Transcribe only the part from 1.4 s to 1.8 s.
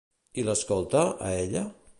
ella?